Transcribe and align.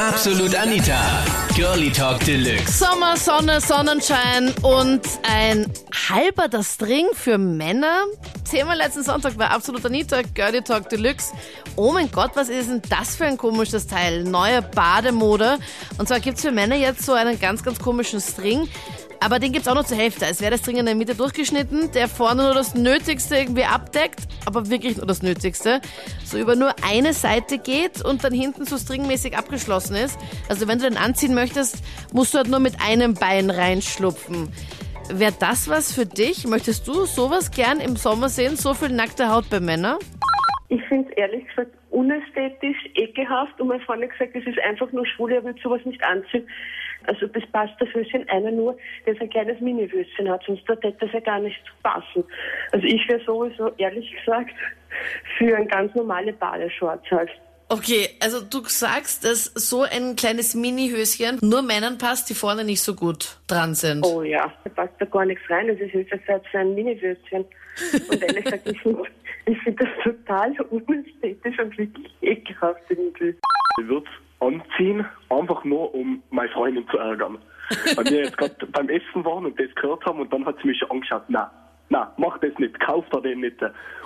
Absolut 0.00 0.54
Anita. 0.54 1.24
Girlie 1.54 1.90
Talk 1.90 2.20
Deluxe. 2.20 2.70
Sommer, 2.70 3.16
Sonne, 3.16 3.62
Sonnenschein 3.62 4.52
und 4.62 5.00
ein 5.22 5.72
halber 6.10 6.62
String 6.62 7.06
für 7.14 7.38
Männer. 7.38 8.04
Thema 8.50 8.74
letzten 8.74 9.02
Sonntag 9.02 9.38
war 9.38 9.50
Absolut 9.50 9.84
Anita, 9.86 10.20
Girlie 10.34 10.60
Talk 10.60 10.90
Deluxe. 10.90 11.32
Oh 11.76 11.92
mein 11.92 12.10
Gott, 12.10 12.32
was 12.34 12.50
ist 12.50 12.68
denn 12.68 12.82
das 12.90 13.16
für 13.16 13.24
ein 13.24 13.38
komisches 13.38 13.86
Teil? 13.86 14.24
Neue 14.24 14.60
Bademode. 14.60 15.58
Und 15.96 16.08
zwar 16.08 16.20
gibt's 16.20 16.42
für 16.42 16.52
Männer 16.52 16.76
jetzt 16.76 17.06
so 17.06 17.14
einen 17.14 17.40
ganz, 17.40 17.62
ganz 17.62 17.78
komischen 17.78 18.20
String. 18.20 18.68
Aber 19.22 19.38
den 19.38 19.52
gibt's 19.52 19.68
auch 19.68 19.74
noch 19.74 19.84
zur 19.84 19.98
Hälfte. 19.98 20.24
Es 20.24 20.40
wäre 20.40 20.52
das 20.52 20.60
String 20.60 20.78
in 20.78 20.86
der 20.86 20.94
Mitte 20.94 21.14
durchgeschnitten, 21.14 21.92
der 21.92 22.08
vorne 22.08 22.42
nur 22.44 22.54
das 22.54 22.74
Nötigste 22.74 23.36
irgendwie 23.36 23.64
abdeckt, 23.64 24.20
aber 24.46 24.70
wirklich 24.70 24.96
nur 24.96 25.06
das 25.06 25.22
Nötigste. 25.22 25.82
So 26.24 26.38
über 26.38 26.56
nur 26.56 26.74
eine 26.82 27.12
Seite 27.12 27.58
geht 27.58 28.02
und 28.02 28.24
dann 28.24 28.32
hinten 28.32 28.64
so 28.64 28.78
stringmäßig 28.78 29.36
abgeschlossen 29.36 29.94
ist. 29.96 30.18
Also 30.48 30.66
wenn 30.68 30.78
du 30.78 30.88
den 30.88 30.96
anziehen 30.96 31.34
möchtest, 31.34 31.84
musst 32.14 32.32
du 32.32 32.38
halt 32.38 32.48
nur 32.48 32.60
mit 32.60 32.80
einem 32.80 33.12
Bein 33.12 33.50
reinschlupfen. 33.50 34.50
Wäre 35.12 35.34
das 35.38 35.68
was 35.68 35.92
für 35.92 36.06
dich? 36.06 36.46
Möchtest 36.46 36.88
du 36.88 37.04
sowas 37.04 37.50
gern 37.50 37.80
im 37.80 37.96
Sommer 37.96 38.30
sehen? 38.30 38.56
So 38.56 38.72
viel 38.72 38.88
nackte 38.88 39.30
Haut 39.30 39.50
bei 39.50 39.60
Männern? 39.60 39.98
Ich 40.68 40.82
finde 40.88 41.10
es 41.10 41.16
ehrlich 41.16 41.46
gesagt 41.48 41.72
unästhetisch, 41.90 42.78
ekelhaft 42.94 43.60
und 43.60 43.68
meine 43.68 43.80
Freundin 43.80 44.08
hat 44.08 44.18
gesagt, 44.18 44.36
das 44.36 44.46
ist 44.46 44.60
einfach 44.60 44.90
nur 44.92 45.06
schwul, 45.06 45.32
er 45.32 45.44
will 45.44 45.54
sowas 45.62 45.84
nicht 45.84 46.02
anziehen. 46.02 46.46
Also 47.06 47.26
das 47.26 47.46
passt 47.46 47.74
das 47.80 47.88
Höschen 47.94 48.28
einer 48.28 48.50
nur, 48.50 48.76
der 49.06 49.14
so 49.14 49.20
ein 49.22 49.30
kleines 49.30 49.60
Mini-Höschen 49.60 50.28
hat, 50.28 50.42
sonst 50.44 50.68
hätte 50.68 50.92
das 51.00 51.12
ja 51.12 51.20
gar 51.20 51.40
nicht 51.40 51.60
passen. 51.82 52.24
Also 52.72 52.86
ich 52.86 53.08
wäre 53.08 53.20
sowieso, 53.24 53.72
ehrlich 53.78 54.14
gesagt, 54.14 54.54
für 55.38 55.56
ein 55.56 55.68
ganz 55.68 55.94
normale 55.94 56.32
Badeshorts 56.32 57.10
halt. 57.10 57.30
Okay, 57.72 58.08
also 58.18 58.40
du 58.40 58.64
sagst, 58.64 59.24
dass 59.24 59.44
so 59.54 59.82
ein 59.82 60.16
kleines 60.16 60.56
Mini-Höschen 60.56 61.38
nur 61.40 61.62
Männern 61.62 61.98
passt, 61.98 62.28
die 62.28 62.34
vorne 62.34 62.64
nicht 62.64 62.82
so 62.82 62.96
gut 62.96 63.38
dran 63.46 63.76
sind. 63.76 64.04
Oh 64.04 64.24
ja, 64.24 64.52
da 64.64 64.70
passt 64.70 64.94
da 64.98 65.04
gar 65.04 65.24
nichts 65.24 65.48
rein, 65.48 65.68
das 65.68 65.78
ist 65.78 65.92
höchstens 65.92 66.20
für 66.50 66.58
ein 66.58 66.74
Mini-Höschen. 66.74 67.44
Und 68.10 68.22
ehrlich 68.22 68.44
gesagt, 68.44 68.68
ich 68.68 68.82
finde 68.82 69.04
ich 69.46 69.58
find 69.62 69.80
das 69.80 69.88
total 70.02 70.52
unästhetisch 70.70 71.58
und 71.60 71.78
wirklich 71.78 72.12
ekelhaft 72.22 72.82
irgendwie. 72.88 73.36
Ich 73.78 73.88
würde 73.88 74.10
anziehen, 74.40 75.06
einfach 75.28 75.62
nur, 75.62 75.94
um 75.94 76.20
meine 76.30 76.50
Freundin 76.50 76.84
zu 76.88 76.98
ärgern. 76.98 77.38
Weil 77.94 78.04
wir 78.06 78.24
jetzt 78.24 78.36
gerade 78.36 78.66
beim 78.66 78.88
Essen 78.88 79.24
waren 79.24 79.46
und 79.46 79.58
das 79.60 79.72
gehört 79.76 80.04
haben 80.04 80.18
und 80.18 80.32
dann 80.32 80.44
hat 80.44 80.56
sie 80.60 80.66
mich 80.66 80.78
schon 80.78 80.90
angeschaut, 80.90 81.22
na, 81.28 81.52
na, 81.90 82.12
mach 82.16 82.38
das 82.38 82.56
nicht, 82.58 82.78
kauf 82.80 83.04
da 83.10 83.20
den 83.20 83.40
nicht. 83.40 83.60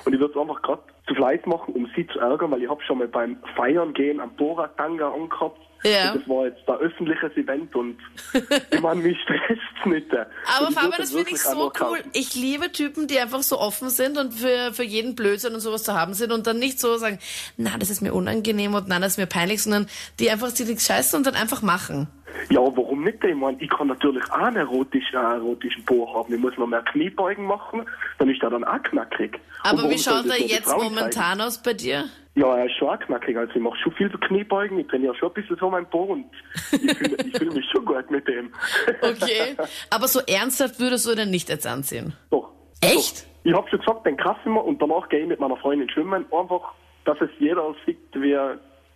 Und 0.05 0.13
ich 0.13 0.19
würde 0.19 0.33
es 0.35 0.41
einfach 0.41 0.61
gerade 0.63 0.83
zu 1.07 1.15
Fleiß 1.15 1.45
machen, 1.45 1.75
um 1.75 1.89
sie 1.95 2.07
zu 2.07 2.19
ärgern, 2.19 2.51
weil 2.51 2.63
ich 2.63 2.69
habe 2.69 2.83
schon 2.83 2.99
mal 2.99 3.09
beim 3.09 3.37
Feiern 3.55 3.93
gehen 3.93 4.21
am 4.21 4.35
Bora-Tanga 4.37 5.13
angehabt. 5.13 5.61
Ja. 5.85 6.13
Und 6.13 6.23
das 6.23 6.29
war 6.31 6.47
jetzt 6.47 6.67
ein 6.67 6.77
öffentliches 6.77 7.33
Event 7.37 7.75
und 7.77 7.99
ich 8.71 8.81
meine, 8.81 9.03
mich 9.03 9.19
stresst 9.21 9.85
nicht. 9.85 10.07
Aber 10.11 10.73
Fabian, 10.73 10.95
das 10.97 11.13
finde 11.13 11.31
ich 11.31 11.43
so 11.43 11.71
cool. 11.79 11.99
Ich 12.15 12.35
liebe 12.35 12.73
Typen, 12.73 13.07
die 13.07 13.19
einfach 13.21 13.43
so 13.43 13.61
offen 13.61 13.91
sind 13.91 14.17
und 14.17 14.33
für, 14.33 14.73
für 14.73 14.83
jeden 14.83 15.15
Blödsinn 15.15 15.53
und 15.53 15.61
sowas 15.61 15.85
zu 15.85 15.93
haben 15.93 16.15
sind 16.15 16.33
und 16.33 16.47
dann 16.47 16.59
nicht 16.59 16.81
so 16.81 16.97
sagen, 16.97 17.19
na, 17.59 17.77
das 17.79 17.91
ist 17.91 18.01
mir 18.01 18.15
unangenehm 18.15 18.73
und 18.73 18.89
na, 18.89 18.99
das 18.99 19.13
ist 19.13 19.19
mir 19.19 19.27
peinlich, 19.27 19.63
sondern 19.63 19.87
die 20.21 20.31
einfach 20.31 20.49
sich 20.49 20.67
nichts 20.67 20.87
scheißen 20.87 21.19
und 21.19 21.27
dann 21.27 21.35
einfach 21.35 21.61
machen. 21.61 22.09
Ja, 22.51 22.61
warum 22.61 23.05
nicht? 23.05 23.23
Ich 23.25 23.35
meine, 23.35 23.57
ich 23.61 23.71
kann 23.71 23.89
natürlich 23.89 24.25
auch 24.31 24.39
einen 24.39 24.57
erotischen, 24.57 25.17
einen 25.17 25.43
erotischen 25.43 25.85
Po 25.85 26.13
haben. 26.15 26.33
Ich 26.33 26.41
muss 26.41 26.57
noch 26.57 26.67
mehr 26.67 26.83
Kniebeugen 26.83 27.47
machen, 27.47 27.85
dann 28.19 28.29
ist 28.29 28.43
er 28.43 28.51
dann 28.51 28.65
auch 28.65 28.83
knackig. 28.83 29.39
Aber 29.63 29.89
wie 29.91 29.99
schaut 29.99 30.27
er 30.27 30.39
jetzt 30.41 30.65
Frauen 30.69 30.81
zeigen? 30.81 30.95
momentan 30.95 31.41
aus 31.41 31.63
bei 31.63 31.73
dir? 31.73 32.05
Ja, 32.37 32.57
er 32.57 32.67
ist 32.67 32.77
schon 32.77 32.89
auch 32.89 32.99
knackig. 32.99 33.37
Also 33.37 33.53
ich 33.55 33.61
mache 33.61 33.77
schon 33.79 33.93
viel 33.93 34.11
Kniebeugen, 34.11 34.79
ich 34.79 34.87
trainiere 34.89 35.15
schon 35.15 35.29
ein 35.31 35.35
bisschen 35.35 35.57
so 35.59 35.71
mein 35.71 35.89
Po 35.89 36.03
und 36.03 36.27
ich 36.73 36.97
fühle 36.97 37.17
ich 37.25 37.37
fühl 37.39 37.51
mich 37.53 37.67
schon 37.71 37.85
gut 37.85 38.11
mit 38.11 38.27
dem. 38.27 38.53
Okay. 39.03 39.57
Aber 39.91 40.09
so 40.09 40.21
ernsthaft 40.27 40.81
würdest 40.81 41.07
du 41.07 41.15
den 41.15 41.31
nicht 41.31 41.49
jetzt 41.49 41.67
anziehen? 41.67 42.15
Doch. 42.31 42.51
Echt? 42.81 43.23
Doch. 43.23 43.35
Ich 43.45 43.53
habe 43.53 43.69
schon 43.69 43.79
gesagt, 43.79 44.07
den 44.07 44.17
kaufe 44.17 44.41
ich 44.45 44.51
mir 44.51 44.61
und 44.63 44.81
danach 44.81 45.09
gehe 45.09 45.21
ich 45.21 45.29
mit 45.29 45.39
meiner 45.39 45.57
Freundin 45.59 45.89
schwimmen. 45.91 46.25
Einfach, 46.33 46.73
dass 47.05 47.21
es 47.21 47.31
jeder 47.39 47.75
sieht, 47.85 47.99
wie 48.15 48.33
ich 48.33 48.39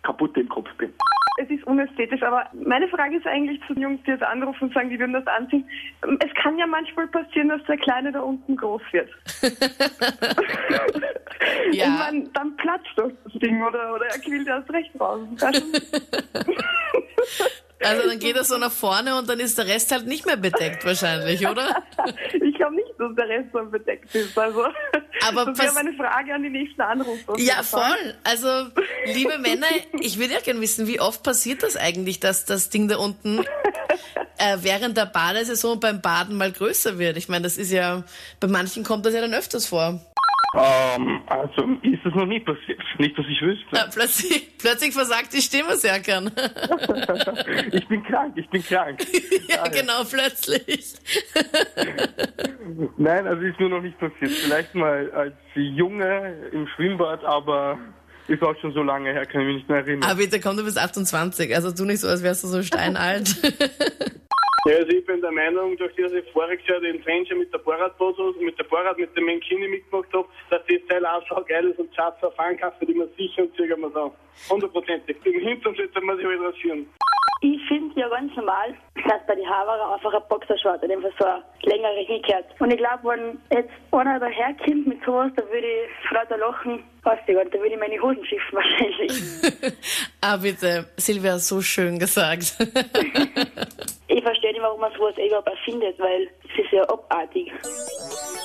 kaputt 0.03 0.35
im 0.37 0.49
Kopf 0.49 0.67
bin. 0.77 0.91
Es 1.41 1.49
ist 1.49 1.63
unästhetisch, 1.65 2.21
aber 2.21 2.47
meine 2.53 2.89
Frage 2.89 3.15
ist 3.15 3.25
eigentlich 3.25 3.61
zu 3.65 3.73
den 3.73 3.83
Jungs, 3.83 4.01
die 4.05 4.11
jetzt 4.11 4.23
anrufen 4.23 4.65
und 4.65 4.73
sagen, 4.73 4.89
die 4.89 4.99
würden 4.99 5.13
das 5.13 5.25
anziehen. 5.25 5.65
Es 6.01 6.33
kann 6.41 6.57
ja 6.57 6.67
manchmal 6.67 7.07
passieren, 7.07 7.47
dass 7.47 7.63
der 7.63 7.77
Kleine 7.77 8.11
da 8.11 8.19
unten 8.19 8.57
groß 8.57 8.81
wird. 8.91 9.09
Ja. 11.71 11.85
Ich 11.85 11.99
meine, 11.99 12.29
dann 12.33 12.55
platzt 12.57 12.89
doch 12.97 13.11
das 13.23 13.33
Ding 13.33 13.61
oder, 13.63 13.93
oder 13.95 14.05
er 14.07 14.19
quillt 14.19 14.47
erst 14.47 14.69
recht 14.71 14.91
raus. 14.99 15.21
Also 17.81 18.09
dann 18.09 18.19
geht 18.19 18.35
er 18.35 18.43
so 18.43 18.57
nach 18.57 18.71
vorne 18.71 19.17
und 19.17 19.29
dann 19.29 19.39
ist 19.39 19.57
der 19.57 19.67
Rest 19.67 19.93
halt 19.93 20.05
nicht 20.05 20.25
mehr 20.25 20.35
bedeckt 20.35 20.83
wahrscheinlich, 20.85 21.47
oder? 21.47 21.81
ich 22.33 22.55
glaube 22.55 22.75
dass 22.97 23.15
der 23.15 23.27
Rest 23.27 23.49
dann 23.53 23.71
bedeckt 23.71 24.13
ist. 24.13 24.37
Also, 24.37 24.65
Aber 25.27 25.45
das 25.45 25.59
wäre 25.59 25.73
meine 25.73 25.93
Frage 25.93 26.33
an 26.33 26.43
die 26.43 26.49
nächsten 26.49 26.81
Anrufer. 26.81 27.37
Ja, 27.37 27.63
voll. 27.63 28.15
Also, 28.23 28.47
liebe 29.05 29.37
Männer, 29.37 29.67
ich 29.99 30.19
würde 30.19 30.33
ja 30.33 30.39
gerne 30.39 30.61
wissen, 30.61 30.87
wie 30.87 30.99
oft 30.99 31.23
passiert 31.23 31.63
das 31.63 31.75
eigentlich, 31.75 32.19
dass 32.19 32.45
das 32.45 32.69
Ding 32.69 32.87
da 32.87 32.97
unten 32.97 33.39
äh, 34.37 34.57
während 34.61 34.97
der 34.97 35.05
Badesaison 35.05 35.79
beim 35.79 36.01
Baden 36.01 36.37
mal 36.37 36.51
größer 36.51 36.97
wird? 36.97 37.17
Ich 37.17 37.29
meine, 37.29 37.43
das 37.43 37.57
ist 37.57 37.71
ja, 37.71 38.03
bei 38.39 38.47
manchen 38.47 38.83
kommt 38.83 39.05
das 39.05 39.13
ja 39.13 39.21
dann 39.21 39.33
öfters 39.33 39.67
vor. 39.67 39.99
Ähm, 40.55 41.21
also 41.27 41.61
ist 41.83 42.03
das 42.03 42.13
noch 42.15 42.25
nie 42.25 42.39
passiert. 42.39 42.79
Nicht, 42.97 43.17
dass 43.17 43.25
ich 43.27 43.39
wüsste. 43.41 43.75
Äh, 43.75 43.89
plötzlich, 43.93 44.57
plötzlich 44.57 44.93
versagt 44.93 45.31
die 45.33 45.41
Stimme, 45.41 45.75
Serkan. 45.75 46.31
Ich 47.71 47.87
bin 47.87 48.03
krank, 48.03 48.33
ich 48.35 48.49
bin 48.49 48.63
krank. 48.63 49.05
ja, 49.47 49.67
genau, 49.67 50.03
plötzlich. 50.03 50.95
Nein, 52.97 53.27
also 53.27 53.41
ist 53.41 53.59
mir 53.59 53.69
noch 53.69 53.81
nicht 53.81 53.99
passiert. 53.99 54.31
Vielleicht 54.31 54.75
mal 54.75 55.11
als 55.11 55.33
Junge 55.55 56.49
im 56.51 56.67
Schwimmbad, 56.75 57.23
aber 57.25 57.77
ist 58.27 58.43
auch 58.43 58.55
schon 58.61 58.73
so 58.73 58.83
lange 58.83 59.11
her, 59.11 59.25
kann 59.25 59.41
ich 59.41 59.47
mich 59.47 59.55
nicht 59.57 59.69
mehr 59.69 59.79
erinnern. 59.79 60.09
Aber 60.09 60.19
bitte 60.19 60.39
komm, 60.39 60.55
du 60.55 60.63
bist 60.63 60.77
28, 60.77 61.53
also 61.55 61.71
tu 61.71 61.85
nicht 61.85 61.99
so, 61.99 62.07
als 62.07 62.23
wärst 62.23 62.43
du 62.43 62.47
so 62.47 62.63
steinalt. 62.63 63.35
Ja, 64.65 64.75
also 64.75 64.89
ich 64.89 65.05
bin 65.05 65.21
der 65.21 65.31
Meinung, 65.31 65.77
durch 65.77 65.95
das 65.95 66.11
ich 66.11 66.29
voriges 66.33 66.67
Jahr 66.67 66.81
den 66.81 66.99
Adventure 66.99 67.39
mit 67.39 67.51
der 67.53 67.59
Bohrradbose, 67.59 68.21
mit 68.41 68.59
der 68.59 68.65
Bohrrad, 68.65 68.97
mit 68.97 69.15
dem 69.15 69.25
Menkini 69.25 69.69
mitgemacht 69.69 70.11
habe, 70.13 70.27
dass 70.49 70.61
das 70.67 70.77
Teil 70.89 71.05
auch 71.05 71.23
so 71.29 71.41
geil 71.47 71.69
ist 71.69 71.79
und 71.79 71.95
Schatz 71.95 72.21
auf 72.21 72.37
Ankasse, 72.37 72.85
die 72.85 72.93
man 72.93 73.07
sicher 73.17 73.43
und 73.43 73.55
zögern 73.55 73.79
wir 73.79 73.89
da. 73.89 74.11
Hundertprozentig. 74.49 75.15
Im 75.23 75.39
Hintergrund 75.39 76.03
muss 76.03 76.19
ich 76.19 76.25
halt 76.25 76.41
rasieren. 76.41 76.87
Ich 77.41 77.61
finde 77.69 77.97
ja 77.97 78.09
ganz 78.09 78.35
normal, 78.35 78.75
dass 78.95 79.25
bei 79.25 79.35
den 79.35 79.49
Haverer 79.49 79.93
einfach 79.93 80.13
ein 80.13 80.21
Boxershort, 80.27 80.83
in 80.83 80.89
dem 80.89 81.01
Fall 81.01 81.13
so 81.17 81.25
eine 81.25 81.43
längere 81.63 82.05
hingehört. 82.05 82.45
Und 82.59 82.71
ich 82.71 82.77
glaube, 82.77 83.09
wenn 83.09 83.39
jetzt 83.49 83.71
einer 83.91 84.19
daherkommt 84.19 84.87
mit 84.87 85.03
sowas, 85.05 85.31
da 85.37 85.43
würde 85.43 85.65
ich 85.65 86.07
vor 86.07 86.17
lauter 86.17 86.37
Lachen 86.37 86.83
aussteigen 87.03 87.39
und 87.39 87.53
da 87.53 87.59
würde 87.59 87.75
ich 87.75 87.79
meine 87.79 88.01
Hosen 88.01 88.25
schiffen 88.25 88.51
wahrscheinlich. 88.51 89.73
ah, 90.21 90.35
bitte, 90.35 90.89
Silvia, 90.97 91.39
so 91.39 91.61
schön 91.61 91.97
gesagt. 91.97 92.57
ich 94.07 94.23
verstehe 94.23 94.51
nicht, 94.51 94.61
warum 94.61 94.81
man 94.81 94.91
sowas 94.97 95.15
überhaupt 95.17 95.47
erfindet, 95.47 95.97
weil 95.97 96.27
es 96.43 96.65
ist 96.65 96.73
ja 96.73 96.83
abartig. 96.89 97.53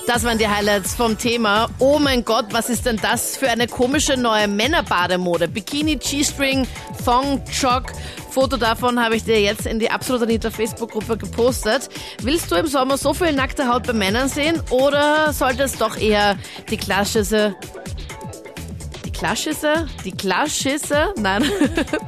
Das 0.07 0.23
waren 0.23 0.37
die 0.37 0.47
Highlights 0.47 0.95
vom 0.95 1.17
Thema. 1.17 1.67
Oh 1.79 1.99
mein 1.99 2.23
Gott, 2.23 2.45
was 2.51 2.69
ist 2.69 2.85
denn 2.85 2.97
das 3.01 3.35
für 3.35 3.49
eine 3.49 3.67
komische 3.67 4.15
neue 4.15 4.47
Männerbademode? 4.47 5.47
Bikini, 5.47 5.95
G-String, 5.95 6.67
Thong, 7.03 7.41
Jog. 7.51 7.85
Foto 8.35 8.57
davon 8.57 9.01
habe 9.01 9.15
ich 9.15 9.23
dir 9.23 9.39
jetzt 9.39 9.65
in 9.65 9.79
die 9.79 9.89
Absolut 9.89 10.23
Anita 10.23 10.51
Facebook-Gruppe 10.51 11.15
gepostet. 11.15 11.87
Willst 12.21 12.51
du 12.51 12.55
im 12.55 12.67
Sommer 12.67 12.97
so 12.97 13.13
viel 13.13 13.31
nackte 13.31 13.69
Haut 13.69 13.87
bei 13.87 13.93
Männern 13.93 14.27
sehen 14.27 14.61
oder 14.71 15.31
sollte 15.31 15.63
es 15.63 15.77
doch 15.77 15.95
eher 15.95 16.35
die 16.69 16.75
klassische 16.75 17.55
die 19.05 19.11
klassische, 19.13 19.87
die 20.03 20.11
klassische, 20.11 21.13
nein, 21.15 21.45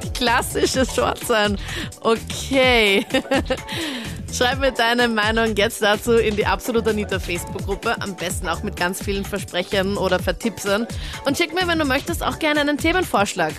die 0.04 0.10
klassische 0.10 0.86
Short 0.86 1.26
sein. 1.26 1.58
Okay. 2.02 3.06
Schreib 4.34 4.60
mir 4.60 4.74
deine 4.74 5.08
Meinung 5.08 5.56
jetzt 5.56 5.82
dazu 5.82 6.16
in 6.16 6.36
die 6.36 6.46
Absolut 6.46 6.86
Anita 6.90 7.20
Facebook-Gruppe. 7.20 8.02
Am 8.02 8.18
besten 8.18 8.50
auch 8.50 8.64
mit 8.64 8.76
ganz 8.76 9.02
vielen 9.02 9.24
Versprechern 9.24 9.96
oder 9.96 10.20
Vertippsern. 10.20 10.88
Und 11.24 11.38
schick 11.38 11.54
mir, 11.54 11.66
wenn 11.70 11.80
du 11.80 11.86
möchtest, 11.86 12.22
auch 12.22 12.38
gerne 12.38 12.60
einen 12.60 12.78
Themenvorschlag. 12.78 13.54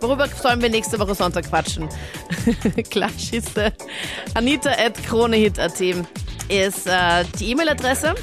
Worüber 0.00 0.28
sollen 0.28 0.62
wir 0.62 0.70
nächste 0.70 0.98
Woche 0.98 1.14
Sonntag 1.14 1.48
quatschen? 1.48 1.88
Klar, 2.90 3.10
schisse. 3.18 3.72
Anita 4.34 4.70
at 4.70 5.02
kronehit.at 5.04 5.80
ist 5.80 6.86
äh, 6.86 7.24
die 7.38 7.50
E-Mail-Adresse. 7.50 8.14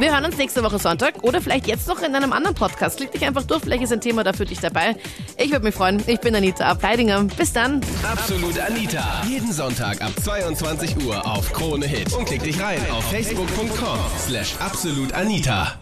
Wir 0.00 0.12
hören 0.14 0.24
uns 0.24 0.38
nächste 0.38 0.62
Woche 0.62 0.78
Sonntag 0.78 1.22
oder 1.24 1.42
vielleicht 1.42 1.66
jetzt 1.66 1.86
noch 1.86 2.00
in 2.00 2.14
einem 2.14 2.32
anderen 2.32 2.54
Podcast. 2.54 2.96
Klick 2.96 3.12
dich 3.12 3.22
einfach 3.26 3.42
durch, 3.44 3.60
vielleicht 3.62 3.82
ist 3.82 3.92
ein 3.92 4.00
Thema 4.00 4.24
da 4.24 4.32
für 4.32 4.46
dich 4.46 4.58
dabei. 4.58 4.96
Ich 5.36 5.50
würde 5.50 5.64
mich 5.64 5.74
freuen. 5.74 6.02
Ich 6.06 6.20
bin 6.20 6.34
Anita 6.34 6.64
Ableidinger. 6.64 7.24
Bis 7.24 7.52
dann. 7.52 7.82
Absolut 8.10 8.58
Anita. 8.58 9.22
Jeden 9.28 9.52
Sonntag 9.52 10.00
ab 10.00 10.12
22 10.22 11.04
Uhr 11.04 11.26
auf 11.26 11.52
Krone 11.52 11.86
Hit. 11.86 12.14
Und 12.14 12.24
klick 12.24 12.42
dich 12.42 12.58
rein 12.60 12.80
auf 12.90 13.04
facebook.com 13.10 13.98
slash 14.26 14.54
absolutanita. 14.58 15.79